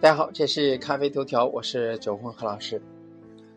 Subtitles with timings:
[0.00, 2.80] 大家好，这是咖啡头条，我是九红何老师。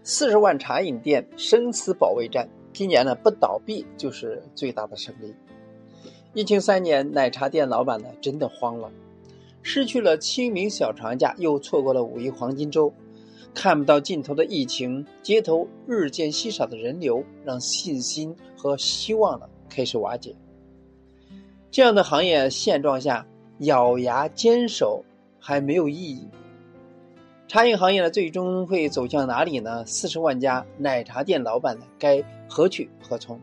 [0.01, 5.35] 四十万茶饮店生死保卫战，今年呢不倒闭就是最大的胜利。
[6.33, 8.91] 疫情三年，奶茶店老板呢真的慌了，
[9.61, 12.91] 失去了清明小长假，又错过了五一黄金周，
[13.53, 20.35] 看不到尽头的疫情，街头日渐稀少的人流，让信心和希望呢开始瓦解。
[21.69, 23.27] 这样的行业现状下，
[23.59, 25.05] 咬牙坚守。
[25.41, 26.25] 还没有意义。
[27.49, 29.85] 茶饮行业呢，最终会走向哪里呢？
[29.85, 33.37] 四十万家奶茶店老板呢，该何去何从？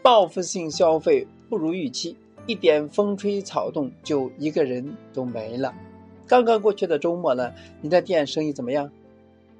[0.00, 2.16] 报复性消费不如预期，
[2.46, 5.74] 一点风吹草动就一个人都没了。
[6.26, 7.52] 刚刚过去的周末呢，
[7.82, 8.90] 你的店生意怎么样？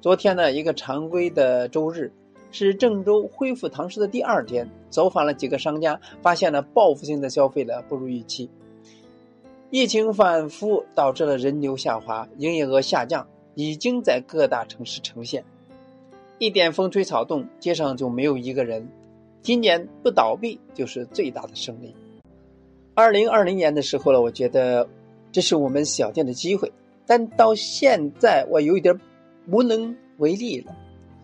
[0.01, 2.11] 昨天呢，一个常规的周日，
[2.51, 8.49] 是郑州恢复堂食的第二天，走访了几个商家，发现了报复性的消费呢不如预期。
[9.73, 15.43] 疫情反复导致了人流下滑，营业额下降，已经在各大城市呈现。
[16.37, 18.87] 一点风吹草动，街上就没有一个人。
[19.41, 21.95] 今年不倒闭就是最大的胜利。
[22.93, 24.87] 二零二零年的时候呢，我觉得
[25.31, 26.71] 这是我们小店的机会，
[27.07, 29.01] 但到现在我有一点
[29.47, 30.75] 无能为力了。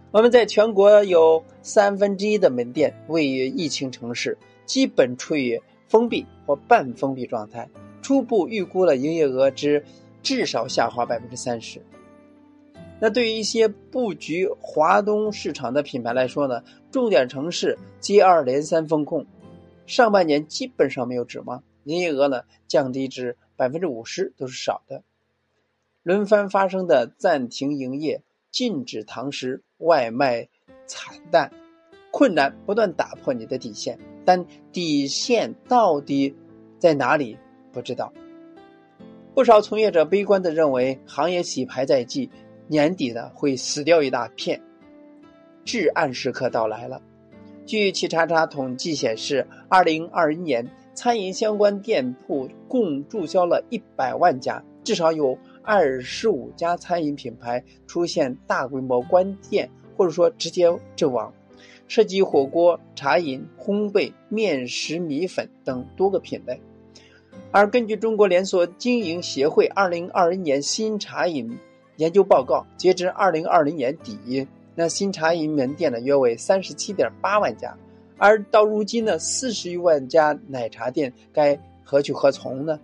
[0.10, 7.70] 我们在全国有三分之一的门店位于疫情城市，基本处于封闭或半封闭状态。
[8.10, 9.86] 初步预估了营业额之
[10.24, 11.80] 至少下滑百分之三十。
[13.00, 19.28] 那对于一些布局华东市场的品牌来说呢，重点城市接二连三封控，
[19.86, 25.04] 上半年基本上没有指望，营业额呢降低至百分之五十都是少的。
[26.02, 30.50] 轮番发生的暂停营业、禁止堂食、外卖
[30.88, 31.52] 惨淡，
[32.10, 36.34] 困难不断打破你的底线，但底线到底
[36.80, 37.38] 在哪里？
[37.72, 38.12] 不知道，
[39.34, 42.30] 不少从业者悲观的认为，行业洗牌在即，
[42.68, 44.62] 年底呢会死掉一大片，
[45.64, 47.02] 至暗时刻到来了。
[47.66, 60.66] 据企查查统计显示，二零二一年餐饮相关店铺共注销了一百万家，至少有二十五家餐饮品牌出现大规模关店，或者说直接
[60.96, 61.32] 阵亡，
[61.88, 66.60] 涉及火锅、茶饮、烘焙、面食、米粉等多个品类。
[67.52, 71.58] 而根据中国连锁经营协会二零二一年新茶饮
[71.96, 77.76] 研究报告，截至二零二零年底，那新茶饮门店呢约为三十七点八万家，
[78.18, 82.80] 而到如今呢四十余万家奶茶店该何去何从呢？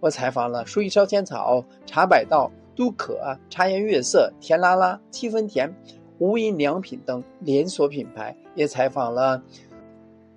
[0.00, 5.74] 我采访了书意烧仙草、茶百道、都可、茶颜悦色、甜拉拉、七分甜、
[6.18, 9.42] 无印良品等连锁品牌，也采访了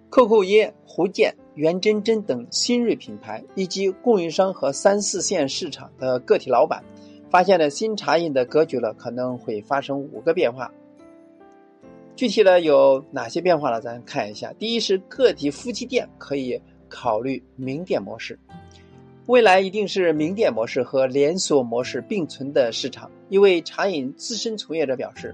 [0.09, 1.33] 扣扣椰、胡建。
[1.55, 6.83] 袁真真等新锐品牌，以及供应商和三四线市场的个体老板，
[7.31, 10.71] 发现了新茶饮的格局了，可能会发生五个变化。
[12.15, 13.81] 具体的有哪些变化呢？
[13.81, 14.53] 咱看一下。
[14.59, 18.37] 第一是个体夫妻店可以考虑名店模式，
[19.25, 23.09] 未来一定是名店模式和连锁模式并存的市场。
[23.29, 25.33] 一位茶饮资深从业者表示，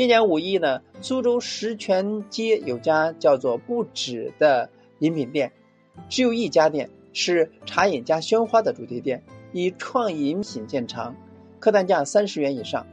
[0.00, 5.52] 今年五一呢，苏州石泉街有家叫做不止的饮品店。
[6.08, 9.22] 只有一家店是茶饮加鲜花的主题店，
[9.52, 11.14] 以创意饮品见长，
[11.58, 12.86] 客单价三十元以上。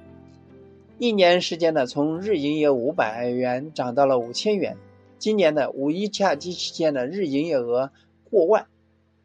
[0.99, 4.75] 一年时间呢，从日营业五百元涨到了五千元。
[5.17, 7.89] 今年的五一假期期间呢，日营业额
[8.29, 8.67] 过万。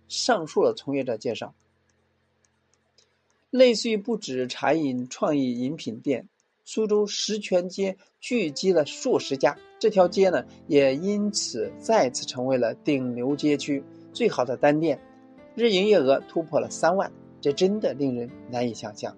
[0.06, 1.52] 上述的从业者介绍，
[3.50, 6.28] 类似于不止茶饮创意饮品店，
[6.64, 9.56] 苏州石泉街聚集了数十家。
[9.78, 15.00] 这条街呢，也因此再次成为了顶流街区最好的单店，
[15.56, 19.16] 日营业额突破了三万，这真的令人难以想象。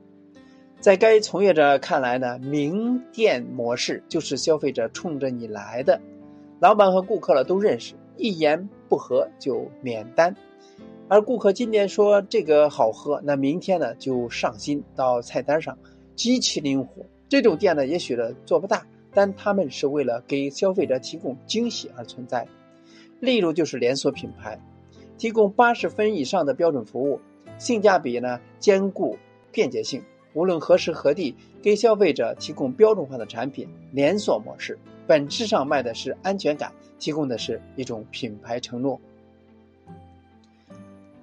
[0.81, 6.01] 在该从业者看来呢，名店模式就是消费者冲着你来的，
[6.61, 10.35] 老板和顾客了都认识，一言不合就免单，
[11.09, 15.79] 而顾客今天说这个好喝，那明天呢就上新到菜单上，
[16.17, 17.05] 极其灵活。
[17.29, 18.87] 这种店呢，也许呢做不大。
[19.17, 22.49] 但他们是为了给消费者提供惊喜而存在。
[23.21, 24.61] 例如，就是连锁品牌，
[25.17, 27.21] 提供八十分以上的标准服务，
[27.57, 29.17] 性价比呢兼顾
[29.53, 31.33] 便捷性，无论何时何地
[31.63, 33.69] 给消费者提供标准化的产品。
[33.93, 34.77] 连锁模式
[35.07, 39.01] 本质上卖的是安全感，提供的是一种品牌承诺。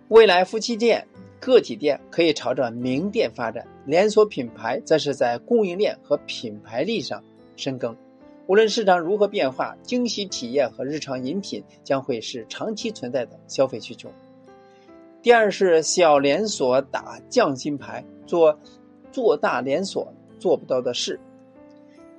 [0.07, 1.05] 未来夫妻店、
[1.41, 7.21] 个体店可以朝着名店发展，连锁品牌则是在供应链和品牌力上。
[7.57, 7.97] 深耕，
[8.45, 14.09] 无论市场如何变化，惊喜体验和日常饮品将会是长期存在的消费需求。
[15.23, 18.57] 第二是小连锁打匠心牌，做
[19.11, 21.19] 做大连锁做不到的事。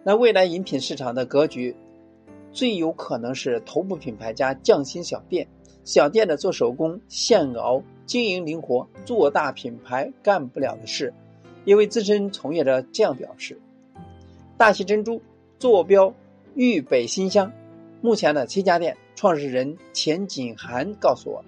[0.02, 1.76] 那未来饮品市场的格局，
[2.52, 5.46] 最有可能是头部品牌加匠心小店。
[5.84, 11.12] 小店的做手工、现熬，经营灵活，做大品牌干不了的事。
[11.64, 13.60] 一位资深从业者这样表示
[14.58, 15.22] ：“大喜珍珠
[15.58, 16.12] 坐标
[16.54, 17.52] 豫北新乡，
[18.00, 18.96] 目前的七家店。
[19.14, 21.44] 创始人钱锦涵告诉我。”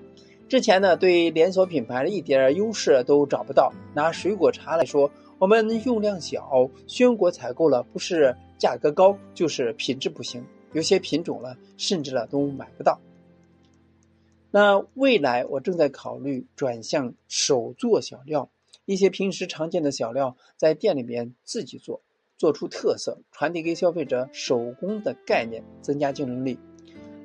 [0.48, 3.72] 之前呢，对连锁品牌的一点优势都找不到。
[3.94, 10.44] 拿水果茶来说，我们用量小，鲜果采购了，不是价格高，就是品质不行。
[10.72, 13.00] 有些品种了，甚至了都买不到。
[14.56, 18.48] 那未来我正在考虑转向手做小料，
[18.84, 22.02] 一些平时常见的小料，在店里面自己做，
[22.38, 26.56] 做出特色，传递给消费者手工的概念，增加竞争力。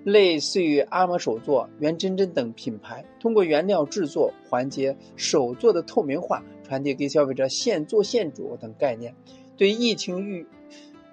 [0.03, 9.13] 类似于阿嬷手作、元真真等品牌，通过原料制作环节手做的透明化，传递给消费者现做现煮等概念。
[9.55, 10.47] 对疫情育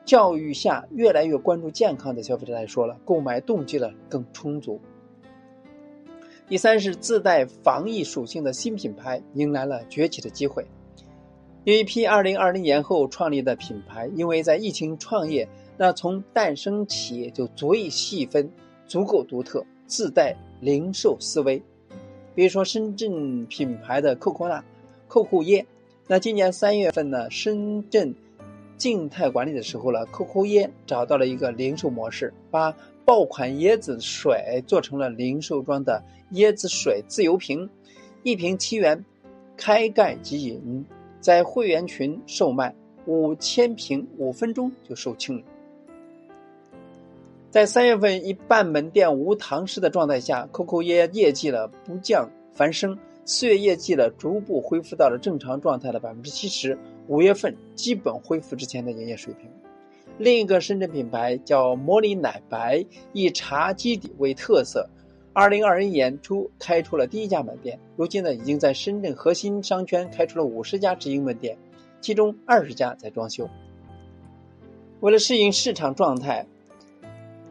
[0.06, 4.80] 教育下越来越关注健康的消费者来说了，购买动机了更充足。
[6.48, 10.64] 第三是自带防疫属性的新品牌迎来了崛起的机会。
[11.64, 18.48] 有一批2020年后创立的品牌，因为在疫情创业，那从诞生起就足以细分。
[18.86, 21.60] 足够独特，自带零售思维。
[22.36, 24.64] 比如说深圳品牌的扣扣纳、
[25.08, 25.66] 扣扣椰。
[26.06, 28.14] 那今年三月份呢，深圳
[28.76, 36.02] 静态管理的时候了，，QQ 椰找到了一个零售模式，把爆款椰子水做成了零售装的
[36.32, 37.68] 椰子水自由瓶，
[38.22, 39.04] 一瓶七元，
[39.56, 40.84] 开盖即饮，
[41.20, 42.74] 在会员群售卖，
[43.06, 45.42] 五千瓶五分钟就售罄了。
[47.50, 52.98] 在三月份一半门店无糖食的状态下，COCO 椰业绩了不降繁生。
[53.28, 59.50] 四月业绩呢逐步恢复到了正常状态的百分之七十，五月份基本恢复之前的营业水平。
[60.16, 64.88] 另一个深圳品牌叫茉莉奶白，以茶基底为特色，
[65.32, 71.58] 二零二一年初开出了第一家门店，如今呢已经在深圳核心商圈开出了五十家直营门店，
[72.00, 73.50] 其中二十家在装修。
[75.00, 76.46] 为了适应市场状态。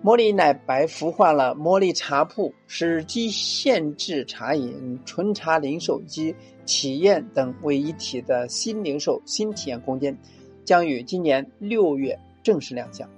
[0.05, 6.35] 茉莉奶白孵化了茉莉茶铺，使集现制茶饮、纯茶零售及
[6.67, 10.15] 体验等为一体的新零售新体验空间，
[10.63, 13.09] 将于今年六月正式亮相。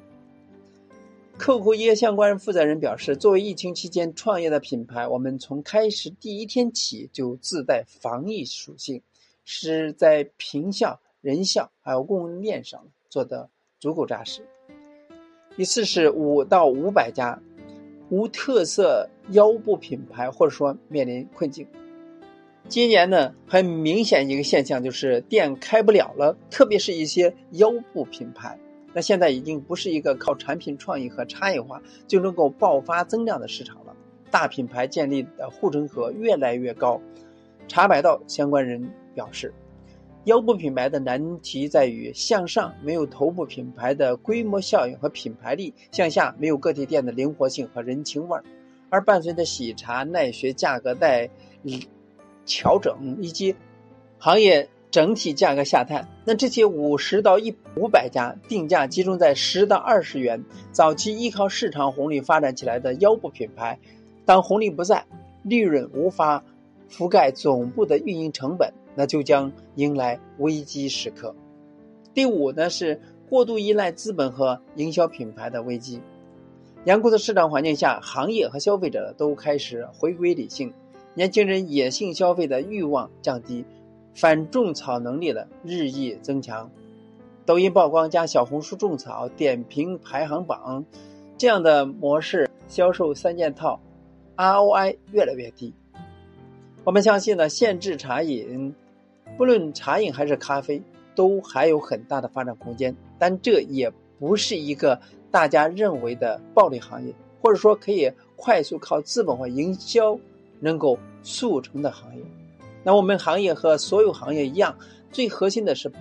[1.38, 9.02] 客户业相关负责人表示，作为疫情期间创业的品牌，我们从开始第一天起就自带防疫属性，
[9.44, 14.48] 是在品效、人效还有供应链上做的足够扎实。
[15.58, 17.42] 第四是五到五百家
[18.10, 21.66] 无特色腰部品牌，或者说面临困境。
[22.68, 28.56] 今年呢，很明显一个现象就是店开不了了，特别是一些腰部品牌。
[28.94, 33.96] 那现在已经不是一个靠产品创意和差异化就能够爆发增量的市场了，
[34.30, 37.02] 大品牌建立的护城河越来越高。
[37.68, 39.52] 茶百道相关人表示。
[40.28, 48.44] 腰部品牌的难题在于向上没有头部品牌的规模效应和品牌力，向下没有个体店的灵活性和人情味儿，
[48.90, 51.30] 而伴随着喜茶奈雪价格带
[52.46, 53.56] 调整以及
[54.18, 60.44] 行业整体价格下探，那这些五十到一五百家定价集中在十到二十元，
[60.74, 63.80] 早期依靠市场红利发展起来的腰部品牌，
[64.26, 65.06] 当红利不在，
[65.44, 66.44] 利润无法
[66.92, 68.74] 覆盖总部的运营成本。
[68.98, 71.36] 那就将迎来危机时刻。
[72.16, 73.00] 第五呢是
[73.30, 76.02] 过度依赖资本和营销品牌的危机。
[76.84, 80.74] 严酷的市场环境下，行业和消费者都开始回归理性，
[81.14, 83.64] 年轻人野性消费的欲望降低，
[84.16, 86.72] 反种草能力的日益增强。
[87.46, 90.84] 抖音曝光加小红书种草点评排行榜
[91.38, 93.80] 这样的模式，销售三件套
[94.38, 95.72] ，ROI 越来越低。
[96.84, 98.74] 我们相信呢，限制茶饮。
[99.38, 100.82] 不论茶饮还是咖啡，
[101.16, 110.20] 都还有很大的发展空间，但这也不是一个大家认为的暴利行业，或者说可以快速靠资本化营销
[110.60, 112.24] 能够速成的行业。
[112.84, 114.76] 那我们行业和所有行业一样，
[115.12, 115.92] 最核心的是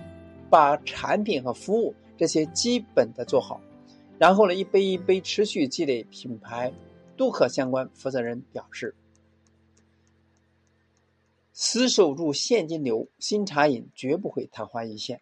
[0.49, 3.61] 把产品和服务这些基本的做好，
[4.17, 6.73] 然后呢，一杯一杯持续积累品牌。
[7.15, 8.95] 杜克相关负责人表示。
[11.59, 15.21] 死守住现金流，新茶饮绝不会昙花一现。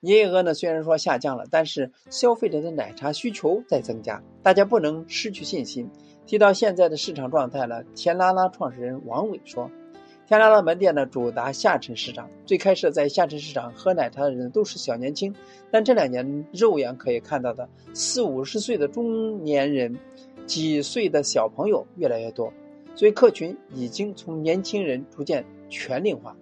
[0.00, 5.90] 营业额呢虽然说下降了，但是消费者的奶茶需求在增加，大家不能失去信心。
[6.24, 9.70] 提到现在的市场状态了，甜拉拉创始人王伟说
[10.26, 15.34] ：“甜拉拉门店呢主打下沉市场，最开始在下沉市场喝奶茶的人都是小年轻，
[15.70, 19.94] 但这两年肉眼可以看到的四五十岁的中年人，
[20.46, 22.50] 几岁的小朋友越来越多，
[22.96, 26.34] 所以客群已经从年轻人逐渐全龄化。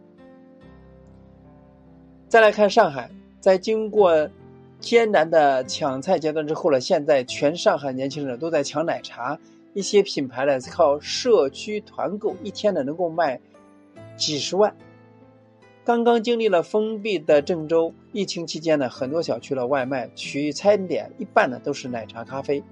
[2.28, 4.28] 再来看上海，在经过
[4.80, 9.38] 艰难的抢菜阶段之后呢，现在全上海年轻人都在抢奶茶，
[9.74, 13.38] 一些品牌呢靠社区团购，一天呢能够卖。
[14.16, 14.72] 几十万。
[15.84, 22.62] 刚刚经历了封闭的郑州，疫情期间呢，很多小区的外卖取餐点一半呢都是奶茶、咖啡。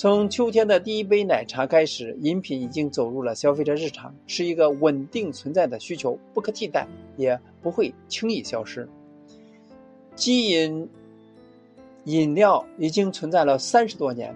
[0.00, 6.88] 从秋天的第一杯奶茶开始，饮品已经走入了消费者日常，是一个稳定存在的需求，不可替代，
[7.18, 8.88] 也不会轻易消失。
[10.14, 10.88] 基饮
[12.04, 14.34] 饮料已经存在了三十多年。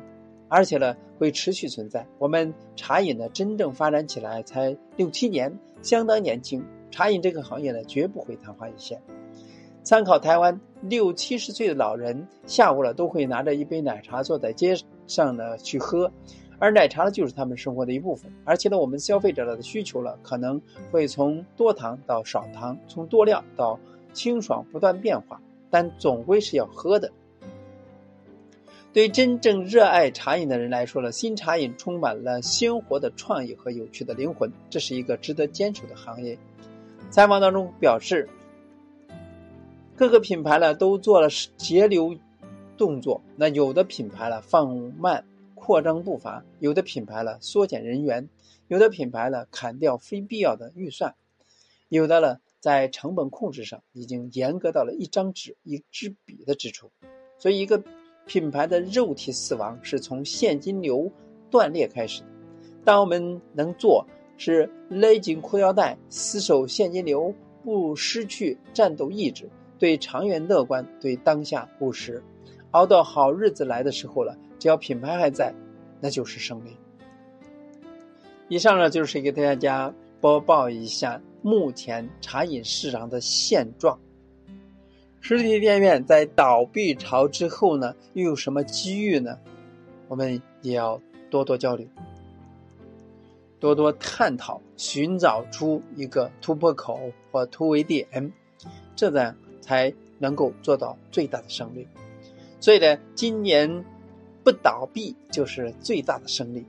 [0.49, 2.07] 而且呢，会持续存在。
[2.19, 6.63] 我们茶饮呢，真正发展起来才六七年，相当年轻。
[6.91, 9.01] 茶饮这个行业呢，绝不会昙花一现。
[9.83, 14.77] 参考台湾六七十岁的老人，下午了都会拿着一杯奶茶坐在街
[15.07, 16.11] 上呢去喝，
[16.59, 18.33] 而奶茶呢就是他们生活的一部分。
[18.45, 23.79] 而且呢，我们消费者的需求了，可能会从多糖到少糖，从多量到
[24.13, 27.11] 清爽不断变化，但总归是要喝的。
[28.93, 36.39] 对真正热爱茶饮的人来说呢，新茶饮充满了鲜活的创意和有趣的灵魂，这是一个值得坚守的行业。
[37.11, 38.29] 采访当中表示，
[39.97, 42.15] 各个品牌呢都做了节流
[42.77, 48.29] 动作，那有的品牌呢放慢扩张步伐，有的品牌呢缩减人员，
[48.69, 51.15] 有的品牌呢砍掉非必要的预算，
[51.89, 56.91] 有的呢在成本控制上已经严格到了一张纸一支笔的支出，
[57.39, 57.83] 所以一个。
[58.27, 61.13] 品牌的肉体死亡是从现金流
[61.51, 62.29] 断裂开始的。
[62.83, 64.07] 当我们能做
[64.39, 72.23] 是勒紧裤腰带，死守现金流，不失去战斗意志，对长远乐观，对当下务实，
[72.75, 75.55] 熬到好日子来的时候了，只要品牌还在，
[76.01, 76.77] 那就是胜利。
[78.49, 83.97] 以上呢就是给大家播报一下目前茶饮市场的现状。
[85.21, 89.39] 实体店面在倒闭潮之后呢，又有什么机遇呢？
[90.09, 91.01] 我们也要
[91.31, 91.87] 多多交流，
[93.61, 97.01] 多多探讨，寻找出一个突破口
[97.31, 98.33] 或突围点，
[98.97, 101.87] 这样才能够做到最大的胜利。
[102.65, 103.85] 所以呢，今年
[104.43, 106.65] 不倒闭就是最大的胜利。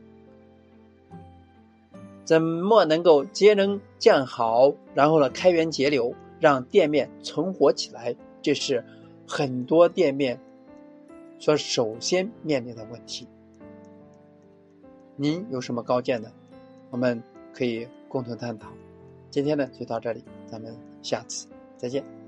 [2.26, 8.14] 怎么能够节能降好，然后呢，开源节流，让店面存活起来？
[8.42, 8.84] 这是
[9.26, 10.38] 很多店面
[11.40, 13.26] 所首先面临的问题。
[15.16, 16.30] 您有什么高见呢？
[16.90, 17.24] 我们
[17.54, 18.68] 可以共同探讨。
[19.30, 21.48] 今天呢就到这里，咱们下次
[21.78, 22.25] 再见。